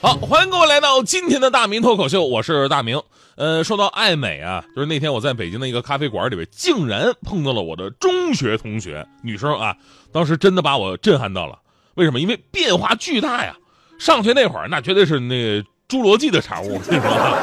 [0.00, 3.02] 好，欢迎各位来到今天的大明脱口秀，我是大明。
[3.34, 9.74] 呃，说到爱美啊，就是那天我在北京的一个咖啡馆里边，竟然碰到了我的中学同学，女生啊，
[10.12, 11.58] 当时真的把我震撼到了。
[11.94, 12.20] 为什么？
[12.20, 13.56] 因为变化巨大呀。
[13.98, 17.36] 上学那会儿，那绝对是那侏罗纪的产物， 是吧？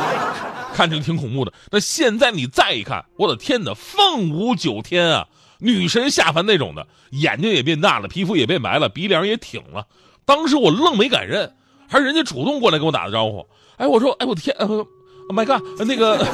[0.73, 1.51] 看着挺恐怖的。
[1.69, 5.27] 那现在你再一看，我的天哪，凤舞九天啊，
[5.59, 9.85] 女神下凡那种的，眼睛也变大了，皮肤也变白了，鼻梁也挺了。
[10.23, 11.53] 当时我愣没敢认。
[11.87, 13.45] 还是人家主动过来跟我打的招呼，
[13.77, 14.87] 哎，我说，哎，我天，Oh
[15.29, 16.25] my God，那个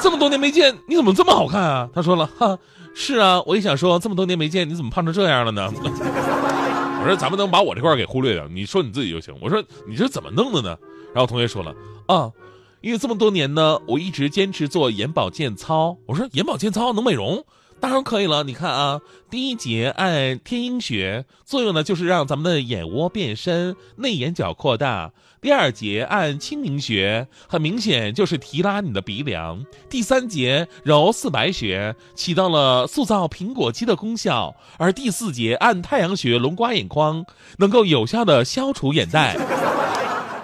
[0.00, 1.88] 这么多年没见，你怎么这么好看啊？
[1.94, 2.58] 他说了，哈，
[2.94, 5.70] 是啊，我也想说，这么多年没见，你怎么胖成这样了呢？
[5.74, 9.34] 我说，咱们能把我这块给忽略掉，你说你自己就行。
[9.40, 10.76] 我说，你这怎么弄的呢？
[11.14, 11.74] 然后同学说了，
[12.06, 12.30] 啊，
[12.80, 15.96] 因为这么多年呢，我一直坚持做眼保健操。
[16.06, 17.44] 我说，眼保健操能美容？
[17.82, 29.58] 当然可以了，你看啊，第一节按天鹰穴，作用呢就是让咱们的眼窝变深，内眼角扩大；第二节按清明穴，很明显就是提拉你的鼻梁；
[29.90, 37.26] 第三节揉四白穴，起到了塑造苹果肌的功效；而第四节按太阳穴、龙刮眼眶，
[37.58, 39.36] 能够有效的消除眼袋。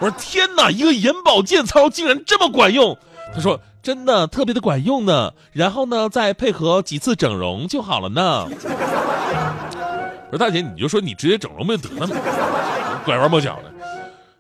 [0.01, 2.99] 我说天哪，一个眼保健操竟然这么管用！
[3.35, 3.61] 他说。
[3.81, 8.47] 真的特别的管用呢，然后呢，再配合几次整容就好了呢。
[10.27, 12.15] 我说大姐，你就说你直接整容不就得了吗？
[13.07, 13.73] 拐弯抹角的。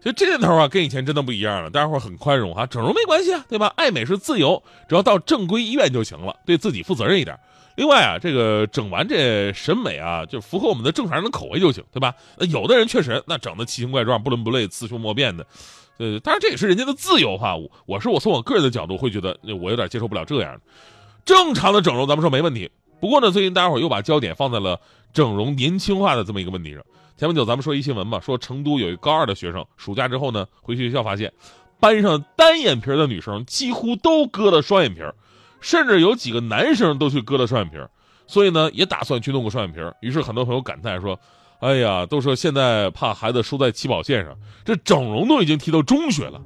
[0.02, 3.72] 其实这年头啊，跟以前真的不一样了，大家伙很宽容哈，整容没关系啊，对吧？
[3.76, 7.38] 爱美是自由，只要到正规医院就行了，对自己负责任一点。
[7.76, 12.12] 另外啊，这个整完这审美啊，就符合我们的正常人的口味就行，对吧？
[12.50, 15.46] 有的人确实那整的奇形怪状、不伦不类、雌雄莫辨的。
[15.98, 17.56] 呃，当然这也是人家的自由哈。
[17.56, 20.60] 我我是我从我个人的角度会觉得，我有点接受不了这样的。
[21.24, 22.70] 正常的整容咱们说没问题，
[23.00, 24.80] 不过呢，最近大家伙又把焦点放在了
[25.12, 26.82] 整容年轻化的这么一个问题上。
[27.16, 31.32] 前不久咱们说一新闻嘛，说成都有一高二的学生，暑假之后呢回学校发现，
[31.80, 35.00] 班上单眼皮的女生几乎都割了双眼皮，
[35.60, 37.76] 甚至有几个男生都去割了双眼皮，
[38.28, 39.80] 所以呢也打算去弄个双眼皮。
[40.00, 41.18] 于是很多朋友感叹说。
[41.60, 46.40] 哎呀，都说现在怕孩子输在起跑线上，这整容都已经提到中学了，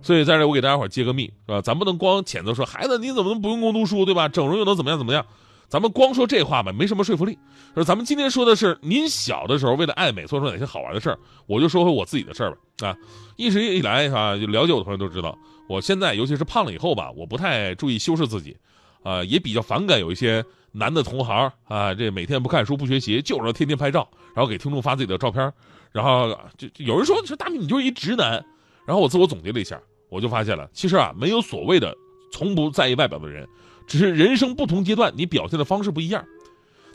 [0.00, 1.60] 所以在这我给大家伙揭个秘，是吧？
[1.60, 4.28] 咱不能光谴责说孩子你怎么能不用功读书，对吧？
[4.28, 5.26] 整容又能怎么样怎么样？
[5.68, 7.38] 咱们光说这话吧，没什么说服力。
[7.74, 12.88] 说咱们今天说的是您小的时候为了爱美做出哪些好玩的事儿，我就说回我自己的事儿吧。
[12.88, 12.96] 啊，
[13.36, 18.56] 一直以来啊，就了解我的朋友都知道，我现在尤其是胖了以后吧，我不太注意修饰自己，
[19.02, 20.42] 啊，也比较反感有一些。
[20.72, 25.52] 男的同行啊，这每天不看书不学习，就知道天天拍照，然后给听众发自己的照片，
[25.90, 28.44] 然后就有人说说大明你就是一直男，
[28.86, 31.92] 然后我自我总结了一下，我就发现了，其实啊没有所谓的
[32.32, 33.48] 从不在意外表的人，
[33.86, 36.24] 只是人生不同阶段你表现的方式不一样。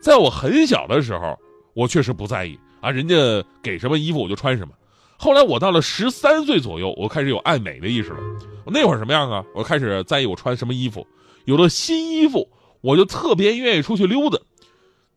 [0.02, 1.38] 在我很小的时候，
[1.74, 3.16] 我确实不在意啊，人家
[3.62, 4.74] 给什么衣服我就穿什么。
[5.18, 8.20] 后来我到了十三岁左右，我开始有爱美的意识了。
[8.66, 9.44] 我那会儿什么样啊？
[9.54, 11.06] 我开始在意我穿什么衣服，
[11.46, 12.48] 有了新衣服。
[12.86, 14.38] 我就特别愿意出去溜达，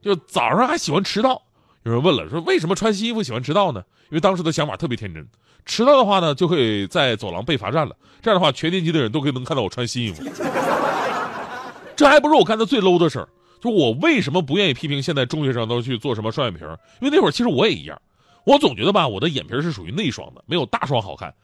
[0.00, 1.42] 就早上还喜欢迟到。
[1.82, 3.84] 有人问了，说为什么穿新衣服喜欢迟到呢？
[4.08, 5.28] 因为当时的想法特别天真，
[5.66, 7.94] 迟到的话呢，就会在走廊被罚站了。
[8.22, 10.22] 这样的话，全年级的人都可以能看到我穿新衣服。
[11.94, 13.28] 这还不是我干的最 low 的事儿。
[13.60, 16.60] 就我为什么不愿意批评现在中学生都去做什么双眼皮？
[17.00, 18.00] 因为那会儿其实我也一样，
[18.44, 21.34] 我总觉得吧，我的眼皮是属于内双的，没有大双好看。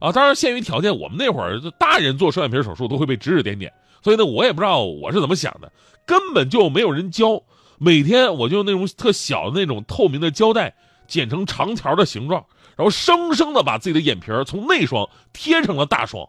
[0.00, 3.72] 啊，当然限于条件，我们那会儿大人做双眼皮手术都会被指指点点。
[4.02, 5.70] 所以呢，我也不知道我是怎么想的，
[6.06, 7.42] 根本就没有人教。
[7.78, 10.74] 每天我就用那种特小的那种透明的胶带
[11.06, 12.44] 剪成长条的形状，
[12.76, 16.28] 然后生生的把自己的眼皮从内双贴成了大双，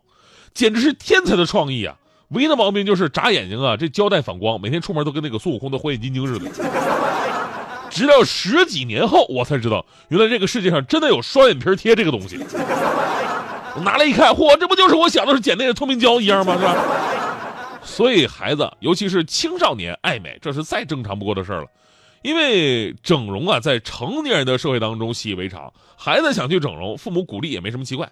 [0.54, 1.96] 简直是天才的创意啊！
[2.28, 6.52] 唯一的毛病就是眨眼睛啊，这胶带反光，每天出门都跟那个孙悟空的火眼金睛似的。
[7.90, 12.38] 直到十几年后，我才知道，原来这个世界上真的有双眼皮贴这个东西。
[13.76, 16.56] 我拿来一看，嚯，这不就是我小的时候剪那个透明胶一样吗？
[16.56, 16.76] 是吧？
[17.90, 21.68] 所以，孩子，尤其是青少年爱美，这是再正常不过的事儿了。
[22.22, 28.10] 因为整容啊，在成年人的社会当中习以为常，孩子想去整容，父母鼓励也没什么奇怪。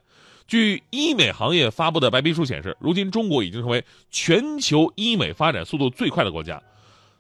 [0.48, 6.62] 据医美行业发布的白皮书显示，如今中国已经成为全球医美发展速度最快的国家。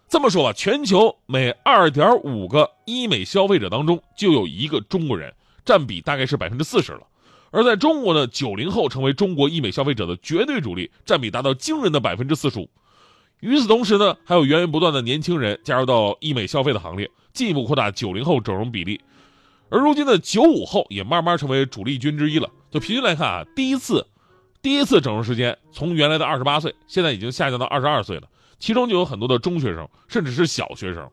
[0.10, 5.34] 这么说吧，全球每二点五个医美消费者当中就有一个中国人，
[5.64, 7.02] 占比大概是百分之四十了。
[7.52, 12.70] 而在中国的九零后成为中国医美消费者的绝对主力，占比达到惊人的百分之四十五。
[13.40, 19.00] 与此同时呢，还有源源不断的年轻人加入到医美消费的行列，进一步扩大九零后整容比例。
[19.70, 22.50] 而如今的九五后也慢慢成为主力军之一了。
[22.72, 24.06] 就平均来看啊，第一次，
[24.62, 28.24] 第一次整容时间从原来的二十八岁，现在已经下降到二十二岁了。
[28.60, 31.08] 其中就有很多的中学生，甚至是小学生。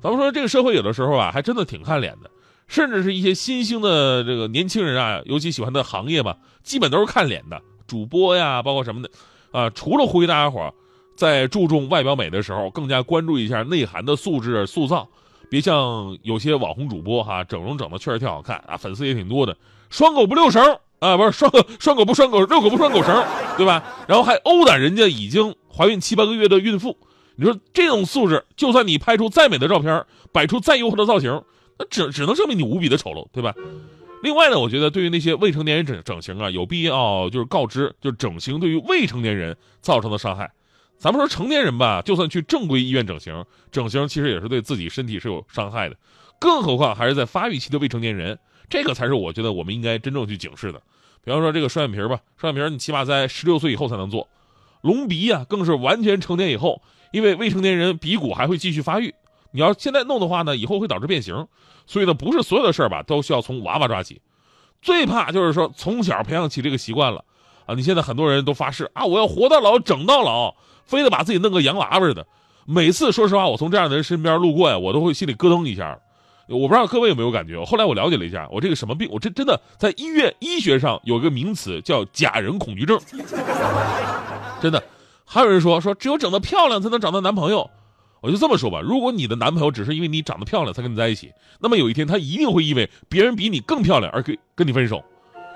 [0.00, 2.30] 咱们说这个社会有的时候啊，还真的挺看脸的，
[2.66, 9.10] 甚至是一些新兴的这个年轻人啊，尤其喜欢的行业吧，基本都是看脸的，主播呀，包括什么的，
[9.52, 10.72] 啊，除了呼吁大家伙
[11.16, 15.08] 在注重外表美的时候，更加关注一下内涵的素质塑造，
[15.50, 19.56] 别像有些网红主播哈，整容整的确实挺好看啊，粉丝也挺多的，
[19.90, 23.24] 拴狗不遛绳啊，不是拴拴 狗不拴狗，遛狗不拴狗绳，
[23.56, 23.84] 对吧？
[24.08, 26.96] 然后还殴打人家已经怀孕七八个月的孕妇。
[27.36, 31.42] 你说这种素质，就算你拍出再美的照片，摆出再诱惑的造型，
[31.78, 33.54] 那只只能证明你无比的丑陋，对吧？
[34.22, 40.50] 另外呢，我觉得对于那些未成年人整整形啊，有必要就是告知，就是整形对于未成年人造成的伤害。
[40.96, 45.96] 咱们说成年人吧，就算去正规医院整形，整形其实也是对自己身体是有伤害的，
[46.38, 48.38] 更何况还是在发育期的未成年人，
[48.70, 50.80] 这个才是我觉得我们应该真正去警示的。
[51.22, 54.26] 比方说这个双眼皮吧，双眼皮你起码在十六岁以后才能做，
[54.80, 56.80] 隆鼻呀，更是完全成年以后。
[57.12, 59.14] 因为未成年人鼻骨还会继续发育，
[59.54, 61.46] 你要现在弄的话呢，以后会导致变形，
[61.86, 64.20] 所以呢，不是所有的事儿吧都需要从娃娃抓起，
[64.82, 67.24] 最怕就是说从小培养起这个习惯了，
[67.66, 72.26] 啊，你现在很多人都发誓啊，我要活到老整到老，非得把自己弄个洋娃娃似的。
[72.66, 75.96] 每次说实话，我从这样的人身边路过呀，我都会心里咯噔一下。
[76.48, 77.64] 我不知道各位有没有感觉？
[77.64, 82.98] 后来我了解了一下，我这个什么病，我这真的在医院医学上有个名词叫假人恐惧症，
[84.60, 84.82] 真的。
[85.24, 87.70] 还有人说说只有整得漂亮才能找到男朋友，
[88.24, 91.30] 我就这么说吧，如果你的男朋友只是因为你长得漂亮才跟你在一起，
[91.60, 95.04] 那么有一天他一定会因为别人比你更漂亮而跟跟你分手。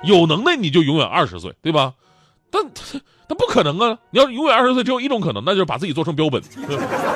[0.04, 1.94] 有能耐你就永远二十岁，对吧？
[2.50, 3.98] 但他他不可能啊！
[4.10, 6.42] 你要永远二十岁，只有一种可能，那就是把自己做成标本。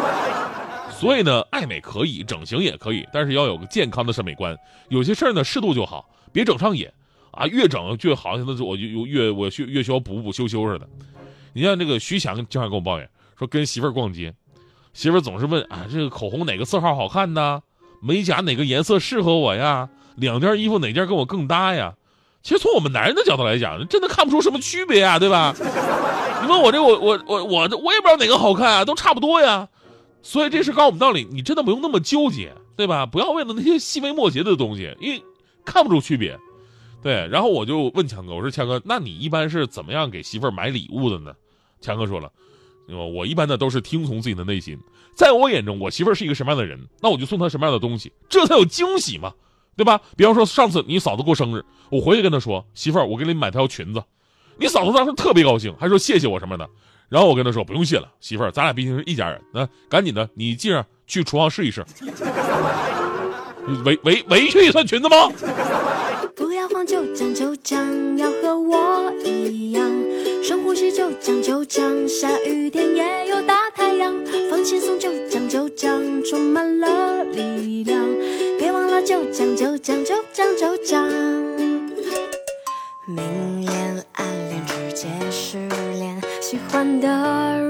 [0.99, 4.57] 所以呢，爱美可以，整形也可以，但是要有个健康的审美观。
[4.89, 6.89] 有些事儿呢，适度就好，别整上瘾
[7.31, 7.47] 啊！
[7.47, 10.89] 越整就好像那是我就越我需越需要补补修修似的。
[11.53, 13.07] 你像那个徐强经常跟我抱怨
[13.39, 14.35] 说，跟媳妇儿逛街，
[14.93, 17.63] 媳妇总是问啊，这个口红哪个色号好看呢？
[18.01, 19.89] 美甲哪个颜色适合我呀？
[20.17, 21.95] 两件衣服哪件跟我更搭呀？
[22.43, 25.55] 其实从我们男人的角度来讲，真的看不出什么区别啊，对吧？
[26.43, 29.69] 你问我这我我我我我也不知道哪个好看啊，都差不多呀。
[30.23, 33.07] 所以这事告诉我们道理，你真的不用那么纠结，对吧？
[33.07, 35.23] 不要为了那些细微末节的东西，因为
[35.65, 36.39] 看不出区别。
[37.03, 41.33] 对，然后我就问强哥，我说强哥，那你一般是怎么样给媳妇买礼物的呢？
[41.81, 42.31] 强哥说了，
[42.97, 44.79] 我一般呢都是听从自己的内心，
[45.15, 49.33] 在我眼中，我媳妇儿是一个什么样的人，那我就送她什么样的东西，这才有惊喜嘛，
[49.77, 50.01] 对吧？
[50.17, 54.03] 比方说上次你嫂子过生日，我回去跟她说，媳妇儿，我给你买条裙子，
[54.59, 56.69] 你嫂子当时特别高兴，还说谢谢我什么的。
[57.09, 61.85] 然后我跟她说，不用谢了，媳妇儿，咱俩毕竟是一家人，那赶紧的，你进上去厨房试一试，
[63.85, 65.31] 围围围裙也算裙子吗？
[66.35, 69.91] 不要慌，就将就将，要和我一样。
[70.43, 72.29] 深呼吸，就将就将，下
[74.65, 78.07] 轻松，就讲就讲，充满了力量。
[78.59, 81.09] 别忘了，就讲就讲就讲就讲。
[83.07, 87.09] 明恋暗恋，直接失恋，喜欢的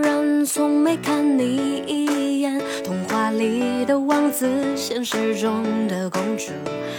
[0.03, 2.61] 人从没看你一眼。
[2.85, 4.47] 童话里的王子，
[4.77, 6.53] 现实中的公主，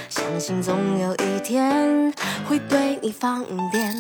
[0.10, 2.12] 相信总有一天
[2.48, 3.96] 会对你放电。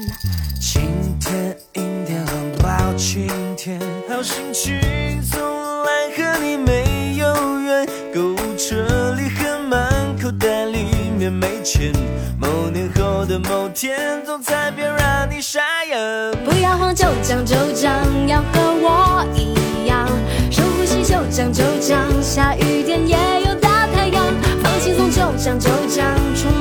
[0.60, 0.82] 晴
[1.20, 2.34] 天、阴天和
[2.64, 4.74] 包晴天，好心情
[5.22, 5.40] 总
[11.24, 11.94] 也没钱。
[12.38, 15.98] 某年后的某天，总裁便让你傻眼。
[16.44, 17.94] 不要慌，就将就将，
[18.28, 20.06] 要和我一样。
[20.52, 23.16] 深呼吸，就将就将，下雨天也
[23.46, 24.22] 有大太阳。
[24.62, 26.52] 放轻松，就将就将，充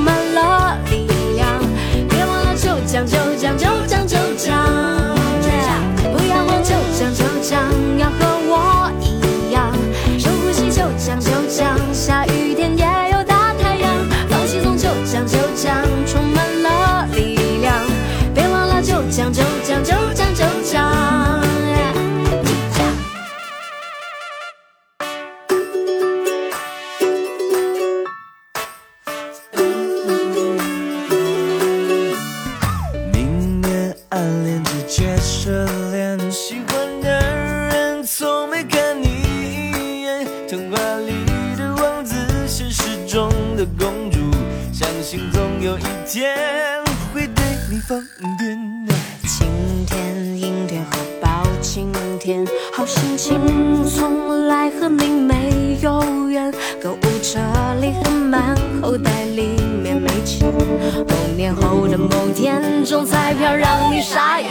[52.23, 53.37] 天，好心情
[53.83, 56.49] 从来和你没有缘。
[56.81, 57.37] 购物车
[57.81, 60.49] 里很满，口袋里面没钱。
[60.49, 64.49] 某年后的某天，中彩票让你傻眼。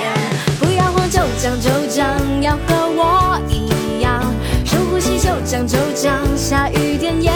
[0.61, 2.07] 不要慌，就讲就讲，
[2.43, 4.23] 要和我一样。
[4.67, 7.32] 深呼吸，就讲就讲，下雨天也